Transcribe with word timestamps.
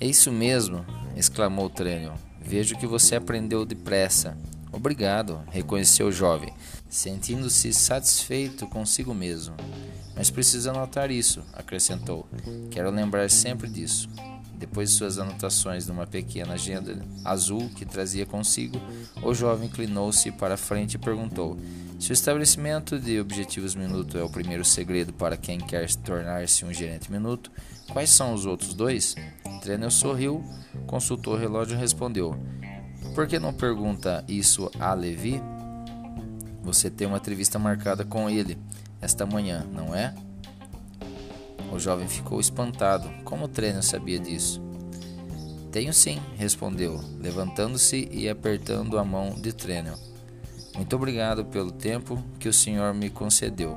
É 0.00 0.06
isso 0.06 0.30
mesmo, 0.30 0.84
exclamou 1.16 1.70
Trênio. 1.70 2.12
Vejo 2.42 2.76
que 2.76 2.86
você 2.86 3.16
aprendeu 3.16 3.64
depressa. 3.64 4.36
Obrigado, 4.70 5.40
reconheceu 5.50 6.08
o 6.08 6.12
jovem, 6.12 6.52
sentindo-se 6.90 7.72
satisfeito 7.72 8.66
consigo 8.66 9.14
mesmo. 9.14 9.54
Mas 10.14 10.30
precisa 10.30 10.72
anotar 10.72 11.10
isso, 11.10 11.42
acrescentou. 11.54 12.28
Quero 12.70 12.90
lembrar 12.90 13.30
sempre 13.30 13.68
disso. 13.68 14.10
Depois 14.64 14.88
de 14.88 14.96
suas 14.96 15.18
anotações 15.18 15.86
numa 15.86 16.06
pequena 16.06 16.54
agenda 16.54 16.96
azul 17.22 17.68
que 17.76 17.84
trazia 17.84 18.24
consigo, 18.24 18.80
o 19.22 19.34
jovem 19.34 19.68
inclinou-se 19.68 20.32
para 20.32 20.56
frente 20.56 20.94
e 20.94 20.98
perguntou: 20.98 21.58
Se 22.00 22.10
o 22.10 22.14
estabelecimento 22.14 22.98
de 22.98 23.20
objetivos 23.20 23.74
minuto 23.74 24.16
é 24.16 24.22
o 24.22 24.30
primeiro 24.30 24.64
segredo 24.64 25.12
para 25.12 25.36
quem 25.36 25.58
quer 25.58 25.86
tornar-se 25.96 26.64
um 26.64 26.72
gerente 26.72 27.12
minuto, 27.12 27.52
quais 27.92 28.08
são 28.08 28.32
os 28.32 28.46
outros 28.46 28.72
dois? 28.72 29.14
Trenel 29.60 29.90
sorriu, 29.90 30.42
consultou 30.86 31.34
o 31.34 31.38
relógio 31.38 31.76
e 31.76 31.78
respondeu: 31.78 32.34
Por 33.14 33.26
que 33.26 33.38
não 33.38 33.52
pergunta 33.52 34.24
isso 34.26 34.70
a 34.80 34.94
Levi? 34.94 35.42
Você 36.62 36.88
tem 36.88 37.06
uma 37.06 37.18
entrevista 37.18 37.58
marcada 37.58 38.02
com 38.02 38.30
ele 38.30 38.56
esta 38.98 39.26
manhã, 39.26 39.66
não 39.70 39.94
é? 39.94 40.14
O 41.74 41.78
jovem 41.80 42.06
ficou 42.06 42.38
espantado. 42.38 43.10
Como 43.24 43.46
o 43.46 43.48
treino 43.48 43.82
sabia 43.82 44.20
disso? 44.20 44.62
Tenho 45.72 45.92
sim, 45.92 46.20
respondeu, 46.36 47.00
levantando-se 47.18 48.08
e 48.12 48.28
apertando 48.28 48.96
a 48.96 49.02
mão 49.02 49.30
de 49.30 49.52
Trenel. 49.52 49.98
Muito 50.76 50.94
obrigado 50.94 51.44
pelo 51.44 51.72
tempo 51.72 52.22
que 52.38 52.48
o 52.48 52.52
senhor 52.52 52.94
me 52.94 53.10
concedeu. 53.10 53.76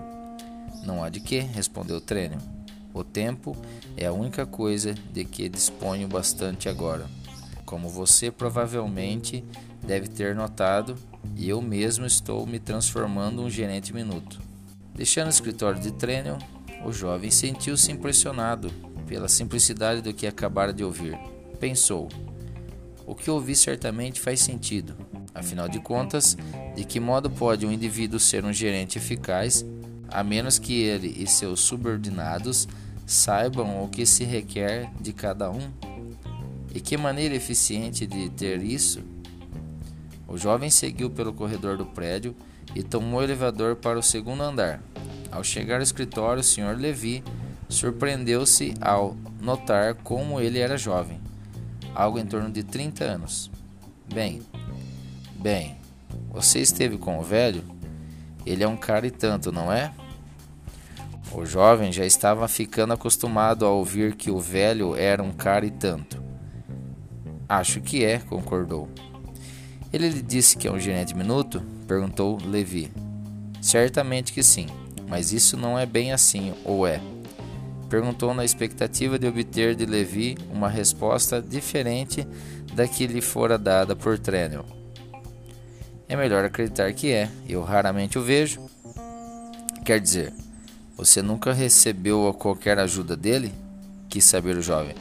Não 0.84 1.04
há 1.04 1.10
de 1.10 1.20
que, 1.20 1.40
respondeu 1.40 2.00
Trenel. 2.00 2.38
O 2.94 3.04
tempo 3.04 3.58
é 3.98 4.06
a 4.06 4.14
única 4.14 4.46
coisa 4.46 4.94
de 5.12 5.26
que 5.26 5.50
disponho 5.50 6.08
bastante 6.08 6.70
agora. 6.70 7.08
Como 7.66 7.90
você 7.90 8.30
provavelmente 8.30 9.44
deve 9.82 10.08
ter 10.08 10.36
notado, 10.36 10.96
eu 11.36 11.64
mesmo 11.64 12.06
estou 12.06 12.46
me 12.46 12.60
transformando 12.60 13.42
um 13.42 13.50
gerente 13.50 13.92
minuto. 13.92 14.40
Deixando 14.94 15.28
o 15.28 15.32
escritório 15.32 15.82
de 15.82 15.92
Trenel, 15.92 16.38
o 16.86 16.92
jovem 16.92 17.32
sentiu-se 17.32 17.92
impressionado 17.92 18.72
pela 19.08 19.28
simplicidade 19.28 20.02
do 20.02 20.14
que 20.14 20.28
acabara 20.28 20.74
de 20.74 20.84
ouvir. 20.84 21.18
Pensou: 21.60 22.10
o 23.08 23.16
que 23.16 23.32
ouvi 23.32 23.56
certamente 23.56 24.20
faz 24.20 24.42
sentido. 24.42 24.96
Afinal 25.34 25.70
de 25.70 25.80
contas, 25.80 26.36
de 26.76 26.84
que 26.84 27.00
modo 27.00 27.30
pode 27.30 27.66
um 27.66 27.72
indivíduo 27.72 28.20
ser 28.20 28.44
um 28.44 28.52
gerente 28.52 28.98
eficaz 28.98 29.66
a 30.10 30.24
menos 30.24 30.60
que 30.60 30.82
ele 30.82 31.16
e 31.18 31.26
seus 31.26 31.62
subordinados 31.62 32.68
saibam 33.06 33.84
o 33.84 33.88
que 33.88 34.06
se 34.06 34.26
requer 34.26 34.92
de 35.00 35.14
cada 35.14 35.50
um? 35.50 35.72
E 36.74 36.82
que 36.82 36.98
maneira 36.98 37.34
eficiente 37.34 38.06
de 38.06 38.30
ter 38.30 38.62
isso? 38.62 39.02
O 40.28 40.38
jovem 40.38 40.70
seguiu 40.70 41.10
pelo 41.10 41.34
corredor 41.34 41.78
do 41.78 41.86
prédio 41.86 42.36
e 42.76 42.84
tomou 42.84 43.22
o 43.22 43.24
elevador 43.24 43.78
para 43.78 43.98
o 43.98 44.04
segundo 44.04 44.44
andar. 44.44 44.82
Ao 45.32 45.44
chegar 45.44 45.78
ao 45.78 45.82
escritório, 45.82 46.42
o 46.42 46.44
Sr. 46.44 46.76
Levi 46.78 47.24
surpreendeu-se 47.70 48.74
ao 48.80 49.16
notar 49.42 49.96
como 49.96 50.40
ele 50.40 50.60
era 50.60 50.78
jovem, 50.78 51.20
algo 51.94 52.18
em 52.18 52.26
torno 52.26 52.50
de 52.50 52.64
30 52.64 53.04
anos. 53.04 53.52
Bem, 54.14 54.42
bem, 55.36 55.76
você 56.32 56.60
esteve 56.60 56.98
com 56.98 57.20
o 57.20 57.24
velho? 57.24 57.64
Ele 58.46 58.64
é 58.64 58.68
um 58.68 58.78
cara 58.78 59.06
e 59.06 59.12
tanto, 59.12 59.52
não 59.52 59.72
é? 59.72 59.92
O 61.34 61.46
jovem 61.46 61.92
já 61.92 62.06
estava 62.06 62.48
ficando 62.48 62.94
acostumado 62.94 63.66
a 63.66 63.70
ouvir 63.70 64.16
que 64.16 64.32
o 64.32 64.40
velho 64.40 64.96
era 64.96 65.22
um 65.22 65.32
cara 65.32 65.66
e 65.66 65.72
tanto. 65.72 66.24
Acho 67.50 67.82
que 67.82 68.04
é, 68.04 68.20
concordou. 68.20 68.90
Ele 69.92 70.10
lhe 70.10 70.22
disse 70.22 70.58
que 70.58 70.68
é 70.68 70.72
um 70.72 70.80
gerente 70.80 71.16
minuto? 71.16 71.62
perguntou 71.88 72.38
Levi. 72.46 72.92
Certamente 73.62 74.32
que 74.32 74.44
sim. 74.44 74.68
Mas 75.08 75.32
isso 75.32 75.56
não 75.56 75.80
é 75.80 75.86
bem 75.86 76.12
assim, 76.12 76.54
ou 76.66 76.86
é? 76.86 77.02
Perguntou 77.90 78.34
na 78.34 78.44
expectativa 78.44 79.18
de 79.18 79.26
obter 79.26 79.74
de 79.74 79.86
Levi 79.86 80.38
uma 80.52 80.70
resposta 80.70 81.42
diferente 81.42 82.28
da 82.74 82.88
que 82.88 83.08
lhe 83.08 83.22
fora 83.22 83.58
dada 83.58 83.96
por 83.96 84.20
Trenel. 84.20 84.66
É 86.10 86.16
melhor 86.16 86.44
acreditar 86.44 86.92
que 86.94 87.12
é, 87.12 87.30
eu 87.48 87.64
raramente 87.64 88.20
o 88.20 88.22
vejo. 88.22 88.62
Quer 89.86 90.00
dizer, 90.00 90.34
você 90.96 91.22
nunca 91.22 91.54
recebeu 91.54 92.34
qualquer 92.38 92.78
ajuda 92.78 93.16
dele? 93.16 93.54
Quis 94.10 94.26
saber 94.26 94.58
o 94.58 94.62
jovem. 94.62 94.96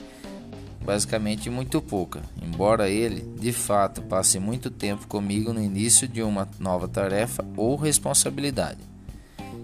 Basicamente, 0.85 1.51
muito 1.51 1.83
pouca, 1.83 2.23
embora 2.41 2.89
ele, 2.89 3.23
de 3.41 3.53
fato, 3.53 4.03
passe 4.03 4.39
muito 4.39 4.71
tempo 4.71 5.09
comigo 5.09 5.53
no 5.53 5.61
início 5.61 6.07
de 6.07 6.23
uma 6.23 6.49
nova 6.61 6.87
tarefa 6.87 7.45
ou 7.57 7.75
responsabilidade. 7.75 8.79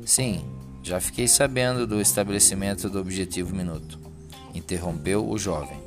Sim, 0.04 0.44
já 0.82 1.00
fiquei 1.00 1.28
sabendo 1.28 1.86
do 1.86 2.00
estabelecimento 2.00 2.90
do 2.90 3.00
Objetivo 3.00 3.54
Minuto, 3.54 4.00
interrompeu 4.52 5.28
o 5.28 5.38
jovem. 5.38 5.80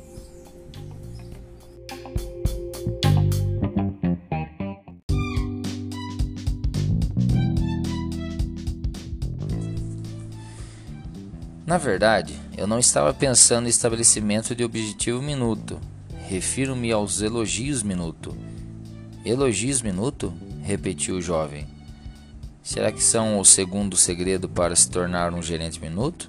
Na 11.66 11.78
verdade, 11.78 12.32
eu 12.56 12.66
não 12.66 12.78
estava 12.78 13.12
pensando 13.12 13.64
no 13.64 13.68
estabelecimento 13.68 14.54
de 14.54 14.64
objetivo 14.64 15.20
minuto. 15.20 15.80
Refiro-me 16.28 16.92
aos 16.92 17.20
elogios 17.20 17.82
minuto. 17.82 18.36
Elogios 19.24 19.82
minuto? 19.82 20.32
repetiu 20.62 21.16
o 21.16 21.20
jovem. 21.20 21.75
Será 22.66 22.90
que 22.90 23.00
são 23.00 23.38
o 23.38 23.44
segundo 23.44 23.96
segredo 23.96 24.48
para 24.48 24.74
se 24.74 24.90
tornar 24.90 25.32
um 25.32 25.40
gerente 25.40 25.80
minuto? 25.80 26.28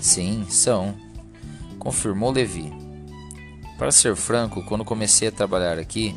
Sim, 0.00 0.46
são, 0.48 0.96
confirmou 1.78 2.30
Levi. 2.30 2.72
Para 3.76 3.92
ser 3.92 4.16
franco, 4.16 4.64
quando 4.64 4.86
comecei 4.86 5.28
a 5.28 5.30
trabalhar 5.30 5.78
aqui, 5.78 6.16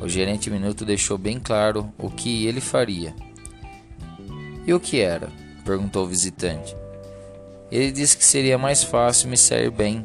o 0.00 0.08
gerente 0.08 0.50
minuto 0.50 0.84
deixou 0.84 1.16
bem 1.16 1.38
claro 1.38 1.92
o 1.96 2.10
que 2.10 2.44
ele 2.44 2.60
faria. 2.60 3.14
E 4.66 4.74
o 4.74 4.80
que 4.80 4.98
era? 4.98 5.30
perguntou 5.64 6.04
o 6.04 6.08
visitante. 6.08 6.76
Ele 7.70 7.92
disse 7.92 8.16
que 8.16 8.24
seria 8.24 8.58
mais 8.58 8.82
fácil 8.82 9.28
me 9.28 9.36
sair 9.36 9.70
bem 9.70 10.04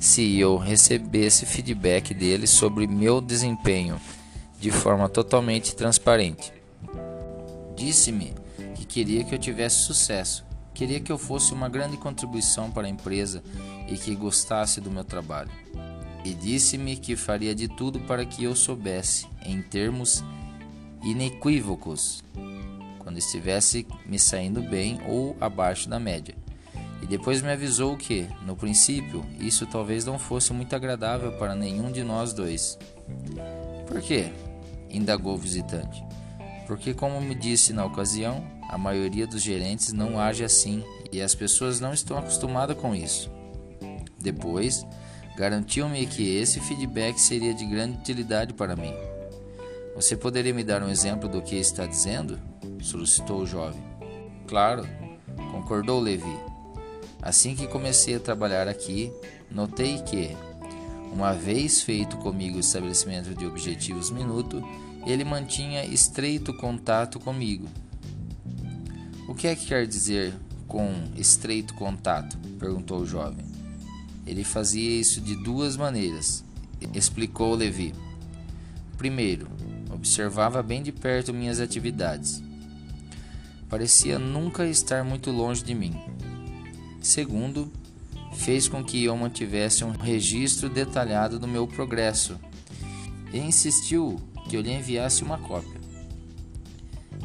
se 0.00 0.36
eu 0.36 0.56
recebesse 0.56 1.46
feedback 1.46 2.12
dele 2.12 2.48
sobre 2.48 2.88
meu 2.88 3.20
desempenho 3.20 4.00
de 4.58 4.72
forma 4.72 5.08
totalmente 5.08 5.76
transparente. 5.76 6.55
Disse-me 7.76 8.32
que 8.74 8.86
queria 8.86 9.22
que 9.22 9.34
eu 9.34 9.38
tivesse 9.38 9.84
sucesso, 9.84 10.46
queria 10.72 10.98
que 10.98 11.12
eu 11.12 11.18
fosse 11.18 11.52
uma 11.52 11.68
grande 11.68 11.98
contribuição 11.98 12.70
para 12.70 12.86
a 12.86 12.90
empresa 12.90 13.42
e 13.86 13.98
que 13.98 14.14
gostasse 14.14 14.80
do 14.80 14.90
meu 14.90 15.04
trabalho. 15.04 15.50
E 16.24 16.32
disse-me 16.32 16.96
que 16.96 17.14
faria 17.14 17.54
de 17.54 17.68
tudo 17.68 18.00
para 18.00 18.24
que 18.24 18.42
eu 18.42 18.56
soubesse, 18.56 19.28
em 19.44 19.60
termos 19.60 20.24
inequívocos, 21.04 22.24
quando 22.98 23.18
estivesse 23.18 23.86
me 24.06 24.18
saindo 24.18 24.62
bem 24.62 24.98
ou 25.06 25.36
abaixo 25.38 25.88
da 25.88 26.00
média. 26.00 26.34
E 27.02 27.06
depois 27.06 27.42
me 27.42 27.52
avisou 27.52 27.94
que, 27.96 28.26
no 28.44 28.56
princípio, 28.56 29.24
isso 29.38 29.66
talvez 29.66 30.04
não 30.06 30.18
fosse 30.18 30.52
muito 30.52 30.74
agradável 30.74 31.30
para 31.32 31.54
nenhum 31.54 31.92
de 31.92 32.02
nós 32.02 32.32
dois. 32.32 32.78
Por 33.86 34.00
quê? 34.00 34.32
indagou 34.88 35.34
o 35.34 35.38
visitante 35.38 36.02
porque, 36.66 36.92
como 36.92 37.20
me 37.20 37.34
disse 37.34 37.72
na 37.72 37.84
ocasião, 37.84 38.44
a 38.68 38.76
maioria 38.76 39.26
dos 39.26 39.42
gerentes 39.42 39.92
não 39.92 40.18
age 40.18 40.44
assim 40.44 40.84
e 41.12 41.22
as 41.22 41.34
pessoas 41.34 41.80
não 41.80 41.92
estão 41.92 42.18
acostumadas 42.18 42.76
com 42.76 42.94
isso. 42.94 43.30
Depois, 44.18 44.84
garantiu-me 45.36 46.06
que 46.06 46.36
esse 46.36 46.58
feedback 46.60 47.18
seria 47.18 47.54
de 47.54 47.64
grande 47.64 47.98
utilidade 47.98 48.52
para 48.52 48.74
mim. 48.74 48.94
Você 49.94 50.16
poderia 50.16 50.52
me 50.52 50.64
dar 50.64 50.82
um 50.82 50.90
exemplo 50.90 51.28
do 51.28 51.40
que 51.40 51.56
está 51.56 51.86
dizendo? 51.86 52.38
solicitou 52.82 53.40
o 53.40 53.46
jovem. 53.46 53.82
Claro, 54.46 54.86
concordou 55.50 56.00
Levi. 56.00 56.38
Assim 57.22 57.56
que 57.56 57.66
comecei 57.66 58.14
a 58.14 58.20
trabalhar 58.20 58.68
aqui, 58.68 59.12
notei 59.50 59.98
que, 60.02 60.36
uma 61.12 61.32
vez 61.32 61.82
feito 61.82 62.16
comigo 62.18 62.56
o 62.56 62.60
estabelecimento 62.60 63.34
de 63.34 63.46
objetivos 63.46 64.10
minuto, 64.10 64.62
ele 65.06 65.24
mantinha 65.24 65.84
estreito 65.84 66.52
contato 66.52 67.20
comigo. 67.20 67.68
O 69.28 69.34
que 69.34 69.46
é 69.46 69.54
que 69.54 69.66
quer 69.66 69.86
dizer 69.86 70.34
com 70.66 70.92
estreito 71.16 71.74
contato? 71.74 72.36
perguntou 72.58 73.00
o 73.00 73.06
jovem. 73.06 73.46
Ele 74.26 74.42
fazia 74.42 75.00
isso 75.00 75.20
de 75.20 75.36
duas 75.36 75.76
maneiras, 75.76 76.44
explicou 76.92 77.54
Levi. 77.54 77.94
Primeiro, 78.98 79.48
observava 79.92 80.62
bem 80.62 80.82
de 80.82 80.90
perto 80.90 81.32
minhas 81.32 81.60
atividades. 81.60 82.42
parecia 83.68 84.18
nunca 84.18 84.66
estar 84.66 85.04
muito 85.04 85.30
longe 85.30 85.62
de 85.62 85.74
mim. 85.74 85.94
Segundo, 87.00 87.70
fez 88.34 88.66
com 88.66 88.82
que 88.82 89.04
eu 89.04 89.16
mantivesse 89.16 89.84
um 89.84 89.90
registro 89.90 90.68
detalhado 90.68 91.38
do 91.38 91.46
meu 91.46 91.66
progresso 91.66 92.36
e 93.32 93.38
insistiu 93.38 94.20
que 94.48 94.56
eu 94.56 94.60
lhe 94.60 94.72
enviasse 94.72 95.22
uma 95.22 95.38
cópia. 95.38 95.80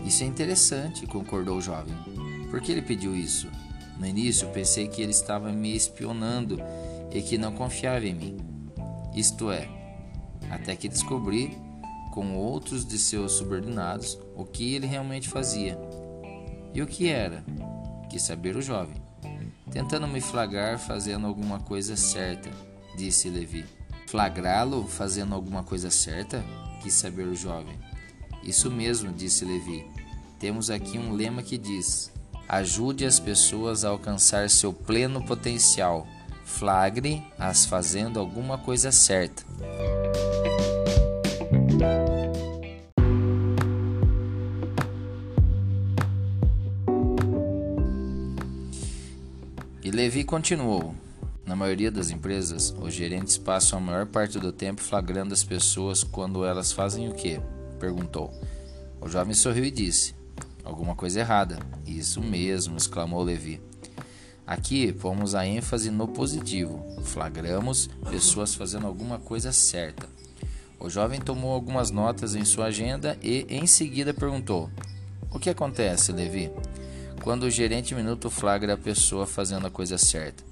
Isso 0.05 0.23
é 0.23 0.27
interessante, 0.27 1.05
concordou 1.05 1.57
o 1.57 1.61
jovem. 1.61 1.95
Por 2.49 2.59
que 2.61 2.71
ele 2.71 2.81
pediu 2.81 3.15
isso? 3.15 3.47
No 3.97 4.05
início 4.05 4.49
pensei 4.49 4.87
que 4.87 5.01
ele 5.01 5.11
estava 5.11 5.51
me 5.51 5.75
espionando 5.75 6.59
e 7.13 7.21
que 7.21 7.37
não 7.37 7.53
confiava 7.53 8.05
em 8.05 8.15
mim. 8.15 8.37
Isto 9.15 9.51
é, 9.51 9.69
até 10.49 10.75
que 10.75 10.89
descobri, 10.89 11.55
com 12.11 12.35
outros 12.35 12.85
de 12.85 12.97
seus 12.97 13.33
subordinados, 13.33 14.17
o 14.35 14.43
que 14.43 14.73
ele 14.73 14.87
realmente 14.87 15.29
fazia. 15.29 15.77
E 16.73 16.81
o 16.81 16.87
que 16.87 17.07
era? 17.07 17.43
Quis 18.09 18.23
saber 18.23 18.55
o 18.55 18.61
jovem. 18.61 19.01
Tentando 19.71 20.07
me 20.07 20.19
flagrar 20.19 20.79
fazendo 20.79 21.27
alguma 21.27 21.59
coisa 21.59 21.95
certa, 21.95 22.49
disse 22.97 23.29
Levi. 23.29 23.65
Flagrá-lo 24.11 24.85
fazendo 24.89 25.33
alguma 25.33 25.63
coisa 25.63 25.89
certa? 25.89 26.43
Quis 26.83 26.93
saber 26.95 27.23
o 27.23 27.33
jovem. 27.33 27.79
Isso 28.43 28.69
mesmo, 28.69 29.09
disse 29.09 29.45
Levi. 29.45 29.85
Temos 30.37 30.69
aqui 30.69 30.97
um 30.97 31.13
lema 31.13 31.41
que 31.41 31.57
diz: 31.57 32.11
Ajude 32.45 33.05
as 33.05 33.21
pessoas 33.21 33.85
a 33.85 33.89
alcançar 33.89 34.49
seu 34.49 34.73
pleno 34.73 35.25
potencial. 35.25 36.05
Flagre-as 36.43 37.65
fazendo 37.65 38.19
alguma 38.19 38.57
coisa 38.57 38.91
certa. 38.91 39.45
E 49.81 49.89
Levi 49.89 50.25
continuou: 50.25 50.93
Na 51.51 51.57
maioria 51.57 51.91
das 51.91 52.09
empresas, 52.09 52.73
os 52.79 52.93
gerentes 52.93 53.37
passam 53.37 53.77
a 53.77 53.81
maior 53.81 54.05
parte 54.05 54.39
do 54.39 54.53
tempo 54.53 54.79
flagrando 54.79 55.33
as 55.33 55.43
pessoas 55.43 56.01
quando 56.01 56.45
elas 56.45 56.71
fazem 56.71 57.09
o 57.09 57.13
quê? 57.13 57.41
perguntou. 57.77 58.31
O 59.01 59.09
jovem 59.09 59.33
sorriu 59.33 59.65
e 59.65 59.69
disse: 59.69 60.15
Alguma 60.63 60.95
coisa 60.95 61.19
errada. 61.19 61.59
Isso 61.85 62.21
mesmo, 62.21 62.77
exclamou 62.77 63.21
Levi. 63.21 63.59
Aqui 64.47 64.93
pomos 64.93 65.35
a 65.35 65.45
ênfase 65.45 65.91
no 65.91 66.07
positivo. 66.07 66.85
Flagramos 67.03 67.87
pessoas 68.09 68.55
fazendo 68.55 68.87
alguma 68.87 69.19
coisa 69.19 69.51
certa. 69.51 70.07
O 70.79 70.89
jovem 70.89 71.19
tomou 71.19 71.51
algumas 71.51 71.91
notas 71.91 72.33
em 72.33 72.45
sua 72.45 72.67
agenda 72.67 73.17
e 73.21 73.45
em 73.49 73.67
seguida 73.67 74.13
perguntou: 74.13 74.69
O 75.29 75.37
que 75.37 75.49
acontece, 75.49 76.13
Levi? 76.13 76.49
Quando 77.21 77.43
o 77.43 77.51
gerente 77.51 77.93
minuto 77.93 78.29
flagra 78.29 78.75
a 78.75 78.77
pessoa 78.77 79.27
fazendo 79.27 79.67
a 79.67 79.69
coisa 79.69 79.97
certa. 79.97 80.50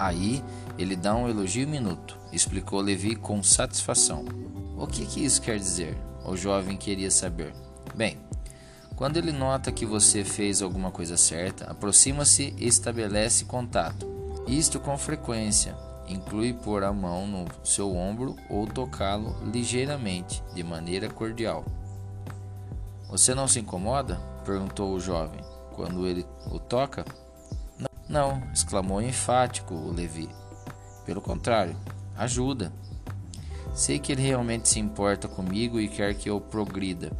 Aí 0.00 0.42
ele 0.78 0.96
dá 0.96 1.14
um 1.14 1.28
elogio 1.28 1.68
minuto, 1.68 2.16
explicou 2.32 2.80
Levi 2.80 3.14
com 3.14 3.42
satisfação. 3.42 4.24
O 4.78 4.86
que, 4.86 5.04
que 5.04 5.22
isso 5.22 5.42
quer 5.42 5.58
dizer? 5.58 5.94
O 6.24 6.34
jovem 6.34 6.78
queria 6.78 7.10
saber. 7.10 7.54
Bem, 7.94 8.16
quando 8.96 9.18
ele 9.18 9.30
nota 9.30 9.70
que 9.70 9.84
você 9.84 10.24
fez 10.24 10.62
alguma 10.62 10.90
coisa 10.90 11.18
certa, 11.18 11.70
aproxima-se 11.70 12.54
e 12.56 12.66
estabelece 12.66 13.44
contato. 13.44 14.08
Isto 14.48 14.80
com 14.80 14.96
frequência 14.96 15.76
inclui 16.08 16.54
pôr 16.54 16.82
a 16.82 16.92
mão 16.92 17.26
no 17.26 17.44
seu 17.62 17.94
ombro 17.94 18.36
ou 18.48 18.66
tocá-lo 18.66 19.36
ligeiramente, 19.52 20.42
de 20.54 20.62
maneira 20.64 21.10
cordial. 21.10 21.64
Você 23.08 23.34
não 23.34 23.46
se 23.46 23.60
incomoda? 23.60 24.18
perguntou 24.44 24.94
o 24.94 25.00
jovem, 25.00 25.44
quando 25.74 26.06
ele 26.06 26.26
o 26.50 26.58
toca. 26.58 27.04
Não, 28.10 28.42
exclamou 28.52 29.00
enfático 29.00 29.72
o 29.72 29.92
Levi. 29.92 30.28
Pelo 31.06 31.20
contrário, 31.20 31.76
ajuda. 32.16 32.72
Sei 33.72 34.00
que 34.00 34.10
ele 34.10 34.22
realmente 34.22 34.68
se 34.68 34.80
importa 34.80 35.28
comigo 35.28 35.78
e 35.78 35.86
quer 35.86 36.12
que 36.14 36.28
eu 36.28 36.40
progrida. 36.40 37.16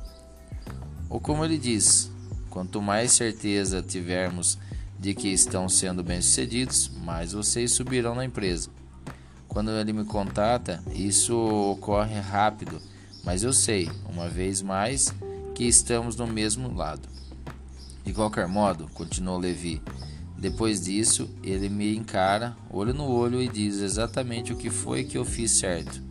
Ou 1.09 1.21
como 1.21 1.45
ele 1.45 1.59
diz, 1.59 2.11
quanto 2.51 2.83
mais 2.83 3.13
certeza 3.13 3.81
tivermos 3.81 4.59
de 4.99 5.15
que 5.15 5.29
estão 5.29 5.69
sendo 5.69 6.03
bem-sucedidos, 6.03 6.91
mais 7.05 7.35
vocês 7.35 7.73
subirão 7.73 8.17
na 8.17 8.25
empresa. 8.25 8.69
Quando 9.47 9.71
ele 9.71 9.93
me 9.93 10.05
contata, 10.05 10.83
isso 10.93 11.37
ocorre 11.71 12.19
rápido, 12.19 12.83
mas 13.23 13.45
eu 13.45 13.53
sei, 13.53 13.89
uma 14.09 14.29
vez 14.29 14.61
mais, 14.61 15.15
que 15.55 15.63
estamos 15.63 16.17
no 16.17 16.27
mesmo 16.27 16.75
lado. 16.75 17.09
De 18.05 18.13
qualquer 18.13 18.49
modo, 18.49 18.91
continuou 18.93 19.39
Levi, 19.39 19.81
depois 20.41 20.81
disso, 20.81 21.29
ele 21.43 21.69
me 21.69 21.95
encara, 21.95 22.57
olho 22.71 22.95
no 22.95 23.07
olho, 23.07 23.43
e 23.43 23.47
diz 23.47 23.77
exatamente 23.77 24.55
o 24.55 24.57
que 24.57 24.71
foi 24.71 25.05
que 25.05 25.19
eu 25.19 25.25
fiz 25.25 25.51
certo, 25.51 26.03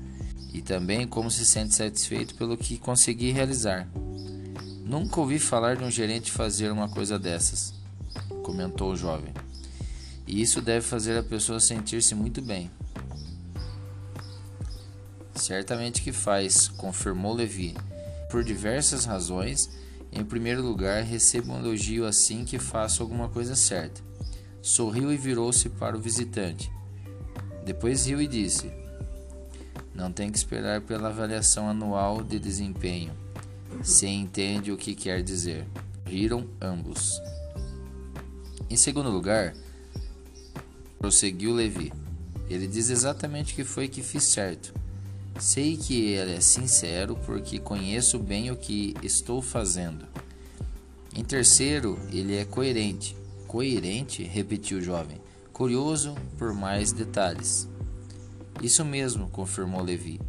e 0.54 0.62
também 0.62 1.08
como 1.08 1.32
se 1.32 1.44
sente 1.44 1.74
satisfeito 1.74 2.36
pelo 2.36 2.56
que 2.56 2.78
consegui 2.78 3.32
realizar. 3.32 3.90
Nunca 4.86 5.20
ouvi 5.20 5.40
falar 5.40 5.78
de 5.78 5.84
um 5.84 5.90
gerente 5.90 6.32
fazer 6.32 6.72
uma 6.72 6.88
coisa 6.88 7.18
dessas, 7.18 7.74
comentou 8.44 8.92
o 8.92 8.96
jovem. 8.96 9.34
E 10.28 10.40
isso 10.40 10.62
deve 10.62 10.86
fazer 10.86 11.18
a 11.18 11.24
pessoa 11.24 11.60
sentir-se 11.60 12.14
muito 12.14 12.40
bem. 12.40 12.70
Certamente 15.34 16.04
que 16.04 16.12
faz, 16.12 16.68
confirmou 16.68 17.34
Levi. 17.34 17.76
Por 18.30 18.44
diversas 18.44 19.06
razões. 19.06 19.72
Em 20.12 20.24
primeiro 20.24 20.62
lugar, 20.62 21.02
recebo 21.04 21.54
um 21.54 21.60
elogio 21.60 22.06
assim 22.06 22.46
que 22.46 22.60
faço 22.60 23.02
alguma 23.02 23.28
coisa 23.30 23.56
certa. 23.56 24.09
Sorriu 24.62 25.12
e 25.12 25.18
virou-se 25.18 25.70
para 25.70 25.98
o 25.98 26.00
visitante. 26.00 26.72
Depois 27.66 28.06
riu 28.06 28.22
e 28.22 28.28
disse: 28.28 28.72
Não 29.94 30.12
tem 30.12 30.32
que 30.32 30.38
esperar 30.38 30.82
pela 30.82 31.10
avaliação 31.10 31.70
anual 31.70 32.24
de 32.24 32.40
desempenho 32.40 33.12
se 33.84 34.08
entende 34.08 34.72
o 34.72 34.78
que 34.78 34.96
quer 34.96 35.22
dizer. 35.24 35.66
Riram 36.06 36.48
ambos. 36.62 37.22
Em 38.70 38.76
segundo 38.76 39.10
lugar, 39.10 39.56
prosseguiu 40.98 41.54
Levi. 41.54 41.92
Ele 42.50 42.68
diz 42.68 42.90
exatamente 42.90 43.54
o 43.54 43.56
que 43.56 43.64
foi 43.64 43.88
que 43.88 44.02
fiz 44.02 44.24
certo. 44.24 44.74
Sei 45.40 45.78
que 45.78 46.08
ele 46.10 46.34
é 46.34 46.42
sincero 46.42 47.16
porque 47.26 47.60
conheço 47.60 48.20
bem 48.20 48.52
o 48.52 48.58
que 48.58 48.96
estou 49.04 49.42
fazendo. 49.42 50.06
Em 51.16 51.24
terceiro, 51.24 51.98
ele 52.12 52.36
é 52.36 52.44
coerente. 52.44 53.16
Coerente? 53.50 54.22
repetiu 54.22 54.78
o 54.78 54.82
jovem, 54.82 55.18
curioso 55.52 56.14
por 56.38 56.54
mais 56.54 56.92
detalhes. 56.92 57.68
Isso 58.62 58.86
mesmo, 58.86 59.28
confirmou 59.28 59.82
Levi. 59.82 60.22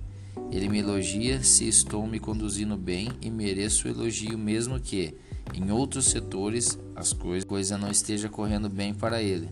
Ele 0.51 0.71
me 0.71 0.79
elogia 0.79 1.45
se 1.45 1.69
estou 1.69 2.07
me 2.07 2.19
conduzindo 2.19 2.79
bem 2.79 3.11
e 3.21 3.31
mereço 3.31 3.87
o 3.87 3.91
elogio 3.91 4.39
mesmo 4.39 4.81
que, 4.81 5.15
em 5.53 5.71
outros 5.71 6.07
setores, 6.07 6.79
as 6.97 7.13
coisas 7.13 7.47
coisa 7.47 7.77
não 7.77 7.91
esteja 7.91 8.27
correndo 8.31 8.71
bem 8.71 8.95
para 8.95 9.21
ele. 9.21 9.51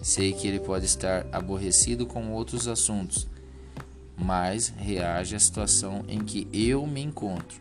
Sei 0.00 0.32
que 0.32 0.46
ele 0.46 0.60
pode 0.60 0.86
estar 0.86 1.26
aborrecido 1.32 2.06
com 2.06 2.30
outros 2.30 2.68
assuntos, 2.68 3.26
mas 4.16 4.72
reage 4.78 5.34
à 5.34 5.40
situação 5.40 6.04
em 6.06 6.20
que 6.20 6.46
eu 6.52 6.86
me 6.86 7.02
encontro 7.02 7.60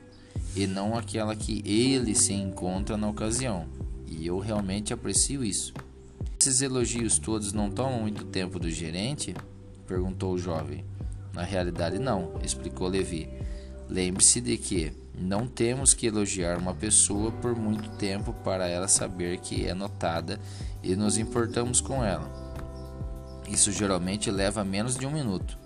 e 0.56 0.68
não 0.68 0.96
aquela 0.96 1.36
que 1.36 1.64
ele 1.66 2.14
se 2.14 2.34
encontra 2.34 2.96
na 2.96 3.10
ocasião. 3.10 3.89
E 4.10 4.26
eu 4.26 4.40
realmente 4.40 4.94
aprecio 4.94 5.44
isso. 5.44 5.74
Esses 6.40 6.62
elogios 6.62 7.20
todos 7.20 7.54
não 7.54 7.70
tomam 7.70 8.02
muito 8.02 8.26
tempo 8.26 8.60
do 8.60 8.70
gerente? 8.70 9.36
perguntou 9.86 10.34
o 10.34 10.38
jovem. 10.38 10.86
Na 11.34 11.44
realidade, 11.44 12.00
não, 12.00 12.34
explicou 12.44 12.88
Levi. 12.88 13.30
Lembre-se 13.88 14.40
de 14.42 14.58
que 14.58 14.94
não 15.18 15.48
temos 15.48 15.94
que 15.94 16.08
elogiar 16.08 16.58
uma 16.58 16.74
pessoa 16.74 17.32
por 17.32 17.56
muito 17.56 17.90
tempo 17.98 18.34
para 18.44 18.68
ela 18.68 18.88
saber 18.88 19.40
que 19.40 19.66
é 19.66 19.74
notada 19.74 20.40
e 20.82 20.96
nos 20.96 21.18
importamos 21.18 21.82
com 21.82 22.04
ela. 22.04 22.30
Isso 23.50 23.72
geralmente 23.72 24.32
leva 24.32 24.64
menos 24.64 24.96
de 24.96 25.06
um 25.06 25.12
minuto. 25.12 25.58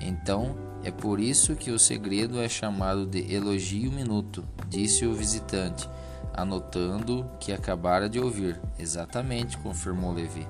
Então, 0.00 0.56
é 0.82 0.90
por 0.90 1.20
isso 1.20 1.54
que 1.54 1.70
o 1.70 1.78
segredo 1.78 2.40
é 2.40 2.48
chamado 2.48 3.06
de 3.06 3.32
elogio 3.32 3.92
minuto, 3.92 4.44
disse 4.68 5.06
o 5.06 5.14
visitante, 5.14 5.88
anotando 6.34 7.30
que 7.38 7.52
acabara 7.52 8.08
de 8.08 8.20
ouvir. 8.20 8.60
Exatamente, 8.78 9.58
confirmou 9.58 10.12
Levi. 10.12 10.46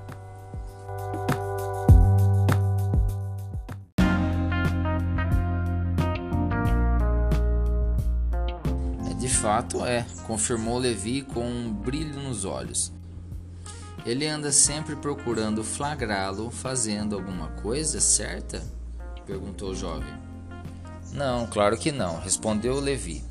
fato 9.43 9.85
é, 9.85 10.07
confirmou 10.25 10.79
Levi 10.79 11.23
com 11.23 11.45
um 11.45 11.73
brilho 11.73 12.15
nos 12.23 12.45
olhos. 12.45 12.93
Ele 14.07 14.25
anda 14.25 14.53
sempre 14.53 14.95
procurando 14.95 15.65
flagrá-lo 15.65 16.49
fazendo 16.49 17.17
alguma 17.17 17.49
coisa 17.49 18.01
certa? 18.01 18.63
perguntou 19.27 19.71
o 19.71 19.75
jovem. 19.75 20.15
Não, 21.13 21.45
claro 21.49 21.77
que 21.77 21.91
não, 21.91 22.21
respondeu 22.21 22.79
Levi. 22.79 23.25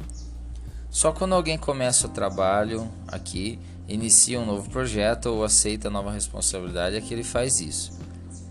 Só 0.91 1.13
quando 1.13 1.33
alguém 1.33 1.57
começa 1.57 2.05
o 2.05 2.10
trabalho 2.10 2.91
aqui, 3.07 3.57
inicia 3.88 4.38
um 4.38 4.45
novo 4.45 4.69
projeto 4.69 5.27
ou 5.27 5.41
aceita 5.41 5.89
nova 5.89 6.12
responsabilidade 6.12 6.98
é 6.98 7.01
que 7.01 7.13
ele 7.13 7.24
faz 7.24 7.62
isso. 7.62 7.98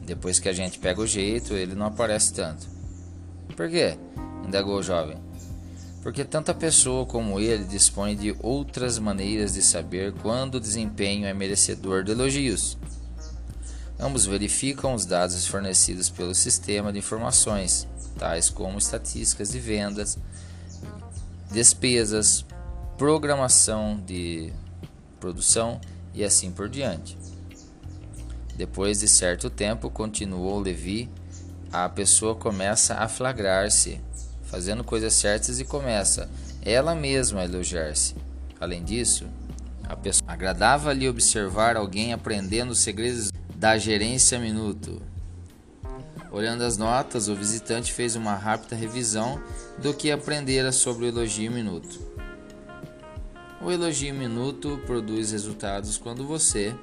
Depois 0.06 0.38
que 0.38 0.48
a 0.48 0.52
gente 0.54 0.78
pega 0.78 1.02
o 1.02 1.06
jeito, 1.06 1.52
ele 1.52 1.74
não 1.74 1.84
aparece 1.84 2.32
tanto. 2.32 2.66
Por 3.54 3.68
quê? 3.68 3.98
indagou 4.42 4.78
o 4.78 4.82
jovem. 4.82 5.18
Porque 6.02 6.24
tanto 6.24 6.50
a 6.50 6.54
pessoa 6.54 7.04
como 7.04 7.38
ele 7.38 7.62
dispõe 7.64 8.16
de 8.16 8.34
outras 8.40 8.98
maneiras 8.98 9.52
de 9.52 9.60
saber 9.60 10.14
quando 10.14 10.54
o 10.54 10.60
desempenho 10.60 11.26
é 11.26 11.34
merecedor 11.34 12.02
de 12.02 12.12
elogios. 12.12 12.78
Ambos 13.98 14.24
verificam 14.24 14.94
os 14.94 15.04
dados 15.04 15.46
fornecidos 15.46 16.08
pelo 16.08 16.34
sistema 16.34 16.90
de 16.90 17.00
informações, 17.00 17.86
tais 18.18 18.48
como 18.48 18.78
estatísticas 18.78 19.50
de 19.50 19.58
vendas, 19.58 20.18
despesas, 21.50 22.44
programação 22.96 24.00
de 24.06 24.52
produção 25.18 25.80
e 26.14 26.24
assim 26.24 26.50
por 26.50 26.68
diante. 26.68 27.16
Depois 28.56 29.00
de 29.00 29.08
certo 29.08 29.48
tempo, 29.48 29.90
continuou 29.90 30.58
Levi, 30.60 31.08
a 31.72 31.88
pessoa 31.88 32.34
começa 32.34 32.94
a 32.94 33.08
flagrar-se, 33.08 34.00
fazendo 34.42 34.84
coisas 34.84 35.14
certas 35.14 35.60
e 35.60 35.64
começa 35.64 36.28
ela 36.62 36.94
mesma 36.94 37.40
a 37.40 37.44
elogiar-se. 37.44 38.14
Além 38.60 38.84
disso, 38.84 39.26
a 39.84 39.96
pessoa 39.96 40.30
agradava-lhe 40.30 41.08
observar 41.08 41.76
alguém 41.76 42.12
aprendendo 42.12 42.70
os 42.70 42.80
segredos 42.80 43.30
da 43.56 43.78
gerência 43.78 44.38
minuto. 44.38 45.00
Olhando 46.32 46.62
as 46.62 46.76
notas, 46.76 47.28
o 47.28 47.34
visitante 47.34 47.92
fez 47.92 48.14
uma 48.14 48.34
rápida 48.34 48.76
revisão 48.76 49.42
do 49.78 49.92
que 49.92 50.12
aprendera 50.12 50.70
sobre 50.70 51.04
o 51.04 51.08
elogio 51.08 51.50
minuto. 51.50 51.98
O 53.60 53.70
elogio 53.70 54.14
minuto 54.14 54.80
produz 54.86 55.32
resultados 55.32 55.98
quando 55.98 56.24
você, 56.24 56.74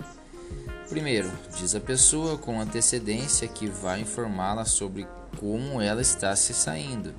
primeiro, 0.89 1.31
diz 1.57 1.73
a 1.73 1.79
pessoa 1.79 2.37
com 2.37 2.59
antecedência 2.59 3.47
que 3.47 3.67
vai 3.67 4.01
informá-la 4.01 4.65
sobre 4.65 5.07
como 5.39 5.81
ela 5.81 6.01
está 6.01 6.35
se 6.35 6.53
saindo. 6.53 7.15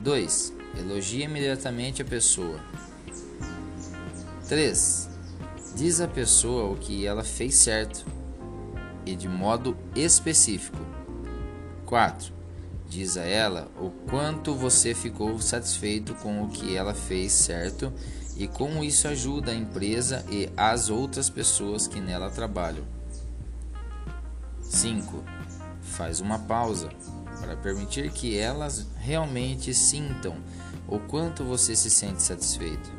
2. 0.00 0.52
Elogia 0.76 1.24
imediatamente 1.24 2.02
a 2.02 2.04
pessoa. 2.04 2.58
3. 4.48 5.08
Diz 5.76 6.00
à 6.00 6.08
pessoa 6.08 6.72
o 6.72 6.76
que 6.76 7.06
ela 7.06 7.22
fez 7.22 7.54
certo 7.54 8.04
e 9.06 9.14
de 9.14 9.28
modo 9.28 9.76
específico. 9.94 10.93
4. 11.84 12.32
Diz 12.88 13.16
a 13.16 13.22
ela 13.22 13.68
o 13.80 13.90
quanto 14.08 14.54
você 14.54 14.94
ficou 14.94 15.40
satisfeito 15.40 16.14
com 16.14 16.42
o 16.42 16.48
que 16.48 16.76
ela 16.76 16.94
fez 16.94 17.32
certo 17.32 17.92
e 18.36 18.46
como 18.46 18.84
isso 18.84 19.08
ajuda 19.08 19.52
a 19.52 19.54
empresa 19.54 20.24
e 20.28 20.50
as 20.56 20.90
outras 20.90 21.30
pessoas 21.30 21.86
que 21.86 22.00
nela 22.00 22.30
trabalham. 22.30 22.84
5. 24.60 25.24
Faz 25.82 26.20
uma 26.20 26.38
pausa 26.38 26.90
para 27.40 27.56
permitir 27.56 28.10
que 28.10 28.36
elas 28.36 28.86
realmente 28.96 29.72
sintam 29.72 30.36
o 30.88 30.98
quanto 30.98 31.44
você 31.44 31.76
se 31.76 31.90
sente 31.90 32.22
satisfeito. 32.22 32.90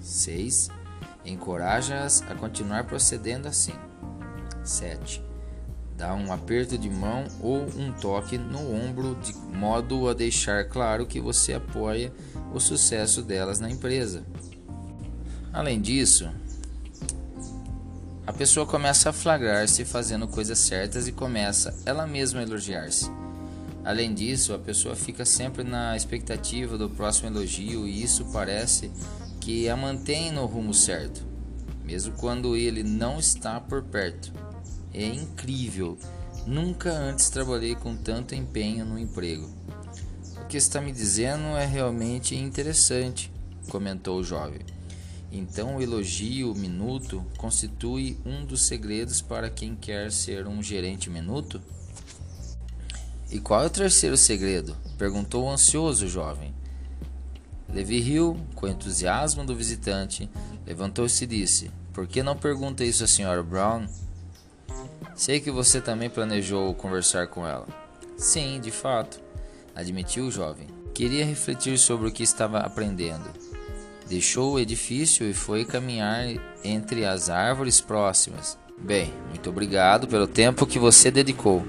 6. 0.00 0.70
Encoraja-as 1.24 2.22
a 2.28 2.34
continuar 2.34 2.84
procedendo 2.84 3.46
assim. 3.46 3.74
7. 4.64 5.31
Dá 6.02 6.14
um 6.14 6.32
aperto 6.32 6.76
de 6.76 6.90
mão 6.90 7.24
ou 7.40 7.62
um 7.78 7.92
toque 7.92 8.36
no 8.36 8.74
ombro 8.74 9.16
de 9.22 9.32
modo 9.56 10.08
a 10.08 10.12
deixar 10.12 10.64
claro 10.64 11.06
que 11.06 11.20
você 11.20 11.52
apoia 11.52 12.12
o 12.52 12.58
sucesso 12.58 13.22
delas 13.22 13.60
na 13.60 13.70
empresa. 13.70 14.24
Além 15.52 15.80
disso, 15.80 16.28
a 18.26 18.32
pessoa 18.32 18.66
começa 18.66 19.10
a 19.10 19.12
flagrar-se 19.12 19.84
fazendo 19.84 20.26
coisas 20.26 20.58
certas 20.58 21.06
e 21.06 21.12
começa 21.12 21.72
ela 21.86 22.04
mesma 22.04 22.40
a 22.40 22.42
elogiar-se. 22.42 23.08
Além 23.84 24.12
disso, 24.12 24.52
a 24.52 24.58
pessoa 24.58 24.96
fica 24.96 25.24
sempre 25.24 25.62
na 25.62 25.96
expectativa 25.96 26.76
do 26.76 26.90
próximo 26.90 27.28
elogio 27.28 27.86
e 27.86 28.02
isso 28.02 28.24
parece 28.32 28.90
que 29.40 29.68
a 29.68 29.76
mantém 29.76 30.32
no 30.32 30.46
rumo 30.46 30.74
certo, 30.74 31.24
mesmo 31.84 32.12
quando 32.14 32.56
ele 32.56 32.82
não 32.82 33.20
está 33.20 33.60
por 33.60 33.84
perto. 33.84 34.41
É 34.94 35.06
incrível. 35.06 35.98
Nunca 36.46 36.90
antes 36.90 37.30
trabalhei 37.30 37.74
com 37.74 37.96
tanto 37.96 38.34
empenho 38.34 38.84
no 38.84 38.98
emprego. 38.98 39.48
O 40.40 40.46
que 40.46 40.56
está 40.56 40.80
me 40.80 40.92
dizendo 40.92 41.56
é 41.56 41.64
realmente 41.64 42.34
interessante, 42.34 43.32
comentou 43.68 44.18
o 44.18 44.24
jovem. 44.24 44.60
Então, 45.30 45.76
o 45.76 45.82
elogio 45.82 46.54
minuto 46.54 47.24
constitui 47.38 48.18
um 48.26 48.44
dos 48.44 48.66
segredos 48.66 49.22
para 49.22 49.48
quem 49.48 49.74
quer 49.74 50.12
ser 50.12 50.46
um 50.46 50.62
gerente 50.62 51.08
minuto? 51.08 51.60
E 53.30 53.40
qual 53.40 53.62
é 53.62 53.66
o 53.66 53.70
terceiro 53.70 54.16
segredo? 54.16 54.76
perguntou 54.98 55.44
o 55.44 55.50
ansioso 55.50 56.06
jovem. 56.06 56.52
Levi 57.72 57.98
riu 57.98 58.38
com 58.54 58.68
entusiasmo 58.68 59.46
do 59.46 59.56
visitante, 59.56 60.28
levantou-se 60.66 61.24
e 61.24 61.26
disse: 61.26 61.70
Por 61.94 62.06
que 62.06 62.22
não 62.22 62.36
pergunta 62.36 62.84
isso 62.84 63.02
à 63.02 63.08
senhora 63.08 63.42
Brown? 63.42 63.86
Sei 65.22 65.38
que 65.38 65.52
você 65.52 65.80
também 65.80 66.10
planejou 66.10 66.74
conversar 66.74 67.28
com 67.28 67.46
ela. 67.46 67.68
Sim, 68.16 68.58
de 68.60 68.72
fato, 68.72 69.20
admitiu 69.72 70.24
o 70.24 70.32
jovem. 70.32 70.66
Queria 70.92 71.24
refletir 71.24 71.78
sobre 71.78 72.08
o 72.08 72.10
que 72.10 72.24
estava 72.24 72.58
aprendendo. 72.58 73.30
Deixou 74.08 74.54
o 74.54 74.58
edifício 74.58 75.24
e 75.24 75.32
foi 75.32 75.64
caminhar 75.64 76.24
entre 76.64 77.04
as 77.04 77.30
árvores 77.30 77.80
próximas. 77.80 78.58
Bem, 78.76 79.14
muito 79.28 79.48
obrigado 79.48 80.08
pelo 80.08 80.26
tempo 80.26 80.66
que 80.66 80.76
você 80.76 81.08
dedicou. 81.08 81.64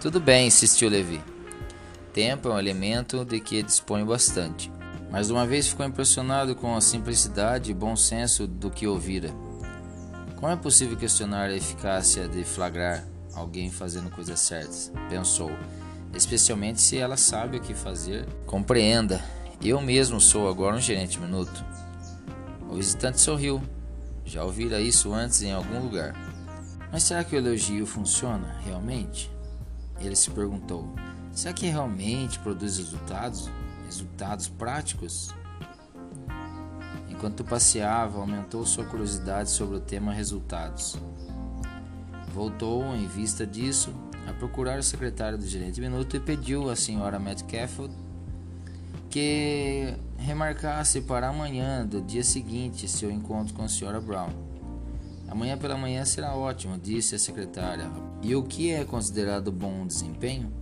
Tudo 0.00 0.18
bem, 0.18 0.46
insistiu 0.46 0.88
Levi. 0.88 1.20
Tempo 2.14 2.48
é 2.48 2.54
um 2.54 2.58
elemento 2.58 3.26
de 3.26 3.40
que 3.40 3.62
dispõe 3.62 4.02
bastante. 4.06 4.72
Mas 5.10 5.28
uma 5.28 5.46
vez 5.46 5.68
ficou 5.68 5.84
impressionado 5.84 6.54
com 6.54 6.74
a 6.74 6.80
simplicidade 6.80 7.70
e 7.70 7.74
bom 7.74 7.94
senso 7.94 8.46
do 8.46 8.70
que 8.70 8.86
ouvira. 8.86 9.34
Como 10.38 10.52
é 10.52 10.54
possível 10.54 10.96
questionar 10.96 11.50
a 11.50 11.56
eficácia 11.56 12.28
de 12.28 12.44
flagrar 12.44 13.04
alguém 13.34 13.72
fazendo 13.72 14.08
coisas 14.08 14.38
certas? 14.38 14.92
Pensou, 15.10 15.50
especialmente 16.14 16.80
se 16.80 16.96
ela 16.96 17.16
sabe 17.16 17.56
o 17.56 17.60
que 17.60 17.74
fazer. 17.74 18.24
Compreenda, 18.46 19.20
eu 19.60 19.80
mesmo 19.80 20.20
sou 20.20 20.48
agora 20.48 20.76
um 20.76 20.80
gerente 20.80 21.18
minuto. 21.18 21.64
O 22.70 22.76
visitante 22.76 23.20
sorriu. 23.20 23.60
Já 24.24 24.44
ouvira 24.44 24.80
isso 24.80 25.12
antes 25.12 25.42
em 25.42 25.50
algum 25.50 25.80
lugar. 25.80 26.14
Mas 26.92 27.02
será 27.02 27.24
que 27.24 27.34
o 27.34 27.38
elogio 27.38 27.84
funciona 27.84 28.60
realmente? 28.64 29.28
Ele 29.98 30.14
se 30.14 30.30
perguntou: 30.30 30.94
será 31.32 31.52
que 31.52 31.66
realmente 31.66 32.38
produz 32.38 32.78
resultados? 32.78 33.50
Resultados 33.86 34.46
práticos? 34.46 35.34
Enquanto 37.18 37.42
passeava, 37.42 38.20
aumentou 38.20 38.64
sua 38.64 38.84
curiosidade 38.84 39.50
sobre 39.50 39.76
o 39.76 39.80
tema 39.80 40.12
resultados. 40.12 40.96
Voltou, 42.32 42.94
em 42.94 43.08
vista 43.08 43.44
disso, 43.44 43.92
a 44.24 44.32
procurar 44.32 44.78
o 44.78 44.84
secretário 44.84 45.36
do 45.36 45.44
gerente 45.44 45.80
minuto 45.80 46.16
e 46.16 46.20
pediu 46.20 46.70
à 46.70 46.76
senhora 46.76 47.18
Metcalf 47.18 47.80
que 49.10 49.96
remarcasse 50.16 51.00
para 51.00 51.26
amanhã 51.30 51.84
do 51.84 52.00
dia 52.00 52.22
seguinte 52.22 52.86
seu 52.86 53.10
encontro 53.10 53.52
com 53.52 53.64
a 53.64 53.68
senhora 53.68 54.00
Brown. 54.00 54.30
Amanhã 55.26 55.58
pela 55.58 55.76
manhã 55.76 56.04
será 56.04 56.36
ótimo, 56.36 56.78
disse 56.78 57.16
a 57.16 57.18
secretária. 57.18 57.90
E 58.22 58.36
o 58.36 58.44
que 58.44 58.70
é 58.70 58.84
considerado 58.84 59.50
bom 59.50 59.84
desempenho? 59.84 60.52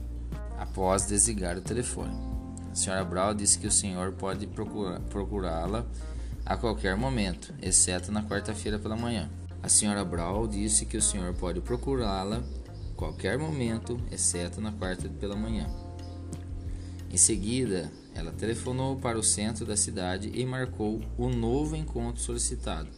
Após 0.57 1.05
desligar 1.05 1.59
o 1.59 1.61
telefone. 1.61 2.17
A 2.73 2.75
senhora 2.75 3.05
Brown 3.05 3.35
disse 3.35 3.59
que 3.59 3.67
o 3.67 3.71
senhor 3.71 4.13
pode 4.13 4.47
procurá-la 4.47 5.85
a 6.47 6.57
qualquer 6.57 6.97
momento, 6.97 7.53
exceto 7.61 8.13
na 8.13 8.23
quarta-feira 8.23 8.79
pela 8.79 8.97
manhã. 8.97 9.29
A 9.61 9.69
senhora 9.69 10.05
Brawl 10.05 10.47
disse 10.47 10.87
que 10.87 10.97
o 10.97 11.03
senhor 11.03 11.35
pode 11.35 11.61
procurá-la 11.61 12.41
qualquer 12.95 13.37
momento, 13.37 14.01
exceto 14.13 14.61
na 14.61 14.71
quarta 14.71 15.09
pela 15.09 15.35
manhã. 15.35 15.69
Em 17.11 17.17
seguida, 17.17 17.91
ela 18.15 18.31
telefonou 18.31 18.97
para 18.97 19.19
o 19.19 19.25
centro 19.25 19.67
da 19.67 19.77
cidade 19.77 20.31
e 20.33 20.47
marcou 20.47 21.03
o 21.19 21.29
novo 21.29 21.75
encontro 21.75 22.23
solicitado. 22.23 22.89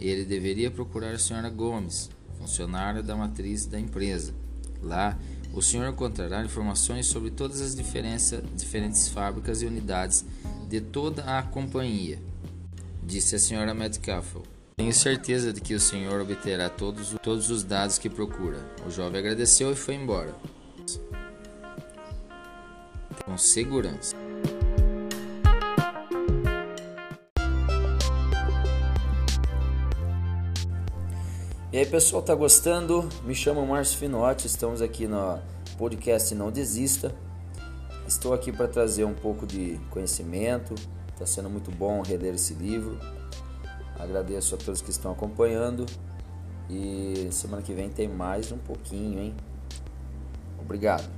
Ele 0.00 0.24
deveria 0.24 0.70
procurar 0.70 1.12
a 1.12 1.18
senhora 1.18 1.48
Gomes, 1.48 2.10
funcionária 2.38 3.04
da 3.04 3.14
matriz 3.14 3.66
da 3.66 3.78
empresa. 3.78 4.34
Lá, 4.82 5.16
o 5.52 5.62
senhor 5.62 5.88
encontrará 5.88 6.44
informações 6.44 7.06
sobre 7.06 7.30
todas 7.30 7.60
as 7.60 7.74
diferentes 7.76 9.08
fábricas 9.08 9.62
e 9.62 9.66
unidades 9.66 10.24
de 10.68 10.80
toda 10.80 11.22
a 11.22 11.42
companhia 11.42 12.18
disse 13.08 13.36
a 13.36 13.38
senhora 13.38 13.72
Metcalfe. 13.72 14.38
Tenho 14.76 14.92
certeza 14.92 15.50
de 15.50 15.62
que 15.62 15.72
o 15.74 15.80
senhor 15.80 16.20
obterá 16.20 16.68
todos, 16.68 17.16
todos 17.22 17.50
os 17.50 17.64
dados 17.64 17.98
que 17.98 18.10
procura. 18.10 18.58
O 18.86 18.90
jovem 18.90 19.18
agradeceu 19.18 19.72
e 19.72 19.74
foi 19.74 19.94
embora. 19.94 20.34
Com 23.24 23.38
segurança. 23.38 24.14
E 31.72 31.78
aí 31.78 31.86
pessoal, 31.86 32.22
tá 32.22 32.34
gostando? 32.34 33.08
Me 33.24 33.34
chamo 33.34 33.66
Márcio 33.66 33.98
Finotti, 33.98 34.46
estamos 34.46 34.82
aqui 34.82 35.06
no 35.06 35.38
podcast 35.78 36.34
Não 36.34 36.50
Desista. 36.50 37.14
Estou 38.06 38.34
aqui 38.34 38.52
para 38.52 38.68
trazer 38.68 39.04
um 39.04 39.14
pouco 39.14 39.46
de 39.46 39.80
conhecimento, 39.90 40.74
Está 41.18 41.26
sendo 41.26 41.50
muito 41.50 41.72
bom 41.72 42.00
reler 42.00 42.36
esse 42.36 42.54
livro. 42.54 42.96
Agradeço 43.98 44.54
a 44.54 44.58
todos 44.58 44.80
que 44.80 44.90
estão 44.90 45.10
acompanhando. 45.10 45.84
E 46.70 47.26
semana 47.32 47.60
que 47.60 47.74
vem 47.74 47.90
tem 47.90 48.06
mais 48.06 48.52
um 48.52 48.58
pouquinho, 48.58 49.18
hein? 49.18 49.34
Obrigado. 50.60 51.17